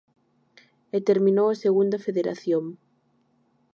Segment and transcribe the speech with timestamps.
[0.95, 2.63] E terminou a Segunda Federación.